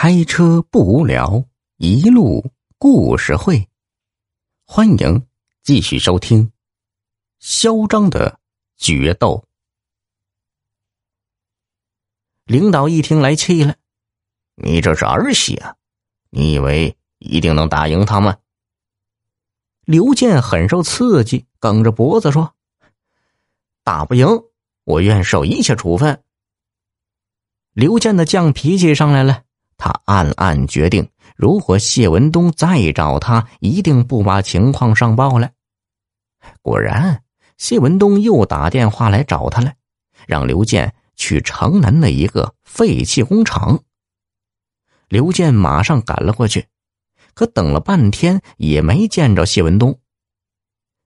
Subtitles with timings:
[0.00, 1.44] 开车不无聊，
[1.78, 3.68] 一路故事会。
[4.64, 5.26] 欢迎
[5.64, 6.52] 继续收听
[7.40, 8.38] 嚣张的
[8.76, 9.44] 决斗。
[12.44, 13.74] 领导一听来气了
[14.54, 15.74] ：“你这是儿戏啊！
[16.30, 18.38] 你以为一定能打赢他吗？”
[19.84, 22.54] 刘健很受刺激，梗着脖子说
[23.82, 24.28] ：“打不赢，
[24.84, 26.22] 我愿受一切处分。”
[27.74, 29.42] 刘健的犟脾气上来了，
[29.78, 35.50] 他暗暗决定，如果谢文东再找他，一定不把情况上报了。
[36.60, 37.22] 果然，
[37.56, 39.72] 谢文东又打电话来找他了，
[40.26, 43.80] 让刘健去城南的一个废弃工厂。
[45.08, 46.66] 刘健马上赶了过去。
[47.34, 49.96] 可等了半天也没见着谢文东。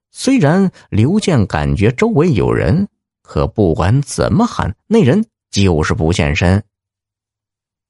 [0.09, 2.87] 虽然刘健感觉周围有人，
[3.21, 6.63] 可不管怎么喊，那人就是不现身。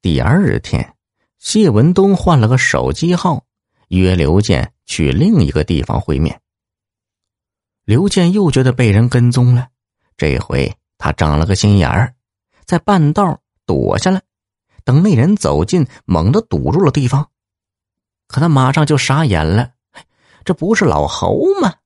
[0.04, 0.94] 第二天，
[1.38, 3.46] 谢文东换了个手机号，
[3.88, 6.42] 约刘健去另一个地方会面。
[7.84, 9.68] 刘健又觉得被人跟踪了，
[10.18, 12.14] 这回他长了个心眼儿，
[12.66, 14.20] 在半道躲下来，
[14.84, 17.30] 等那人走近，猛地堵住了地方。
[18.28, 19.72] 可他马上就傻眼了，
[20.44, 21.76] 这不是老侯吗？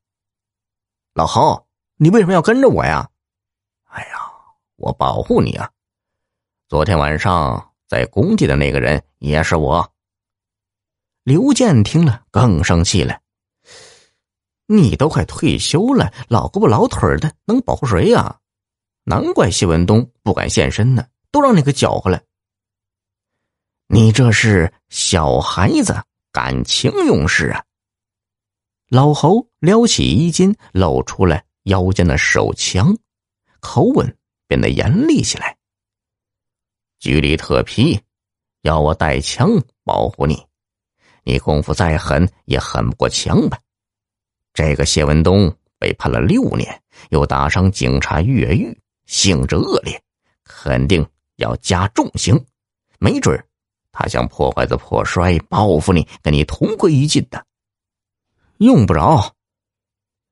[1.13, 3.09] 老侯，你为什么要跟着我呀？
[3.85, 4.29] 哎呀，
[4.75, 5.71] 我保护你啊！
[6.67, 9.91] 昨天晚上在工地的那个人也是我。
[11.25, 13.19] 刘健听了更生气了。
[14.67, 18.39] 你都快退休了，老胳膊老腿的，能保护谁呀？
[19.03, 22.21] 难怪谢文东不敢现身呢，都让你给搅和了。
[23.87, 26.01] 你这是小孩子。
[26.31, 27.63] 感情用事啊！
[28.87, 32.95] 老侯撩起衣襟，露出了腰间的手枪，
[33.61, 34.15] 口吻
[34.47, 35.57] 变得严厉起来。
[36.99, 37.99] 局里特批，
[38.61, 39.49] 要我带枪
[39.83, 40.45] 保护你，
[41.23, 43.57] 你功夫再狠也狠不过枪吧？
[44.53, 50.01] 这个谢文东被判了六年，又打伤警察越狱，性质恶劣，
[50.43, 51.07] 肯定
[51.37, 52.45] 要加重刑，
[52.99, 53.41] 没准
[53.91, 57.45] 他想破坏的破摔，报复你，跟你同归于尽的。
[58.57, 59.35] 用不着。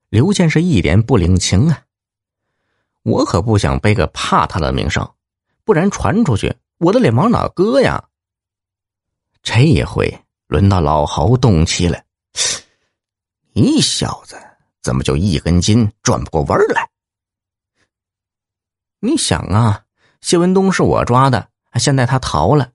[0.10, 1.84] 刘健是一点不领情啊！
[3.04, 5.10] 我可不想背个怕他的名声，
[5.64, 8.04] 不然传出去，我的脸往哪搁呀？
[9.42, 12.04] 这一回轮到老侯动气了，
[13.54, 14.38] 你小子
[14.82, 16.90] 怎么就一根筋转不过弯来？
[19.00, 19.86] 你想啊，
[20.22, 22.72] 谢文东是我抓的，现在他逃了。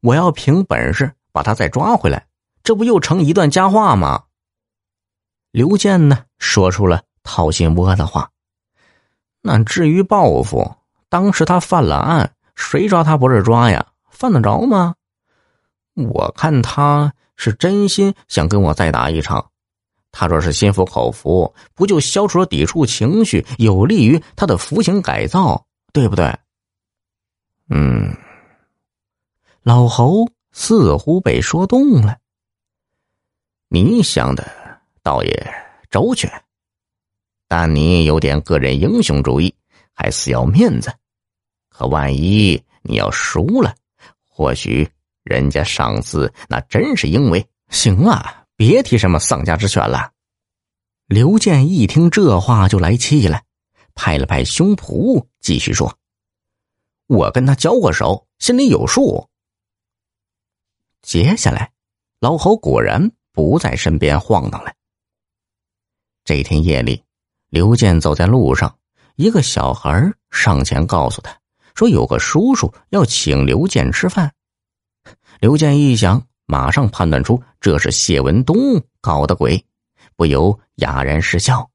[0.00, 2.26] 我要凭本事把他再抓回来，
[2.62, 4.24] 这不又成一段佳话吗？
[5.50, 8.30] 刘健呢，说出了掏心窝的话。
[9.40, 10.76] 那至于报复，
[11.08, 13.86] 当时他犯了案，谁抓他不是抓呀？
[14.10, 14.94] 犯得着吗？
[15.94, 19.50] 我看他是真心想跟我再打一场。
[20.10, 26.34] 他若是心服口服，不就消除了抵触情绪，有利于他的服刑改造，对不对？
[27.68, 28.16] 嗯。
[29.62, 32.16] 老侯似乎被说动了。
[33.68, 34.46] 你想的
[35.02, 35.54] 倒也
[35.90, 36.30] 周全，
[37.48, 39.54] 但你有点个人英雄主义，
[39.92, 40.90] 还死要面子。
[41.76, 43.74] 可万一你要输了，
[44.26, 44.88] 或许
[45.24, 47.46] 人家上司那真是因为……
[47.68, 50.12] 行了，别提什么丧家之犬了。
[51.06, 53.42] 刘健一听这话就来气了，
[53.94, 55.98] 拍了拍胸脯，继续说
[57.08, 59.28] ：“我跟他交过手，心里有数。”
[61.02, 61.72] 接下来，
[62.20, 64.72] 老侯果然不在身边晃荡了。
[66.24, 67.02] 这天夜里，
[67.50, 68.78] 刘健走在路上，
[69.16, 71.38] 一个小孩上前告诉他
[71.76, 74.32] 说：“有个叔叔要请刘健吃饭。”
[75.38, 78.56] 刘健一想，马上判断出这是谢文东
[79.00, 79.64] 搞的鬼，
[80.16, 81.70] 不由哑然失笑。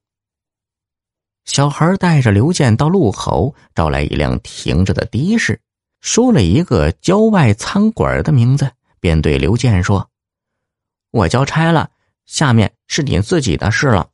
[1.46, 5.60] 小孩带着刘健到路口，找来一辆停着的的士，
[6.02, 8.70] 说了一个郊外餐馆的名字。
[9.00, 10.12] 便对刘健说
[11.10, 11.90] ：“我交差了，
[12.28, 14.08] 下面是你自己的事了。”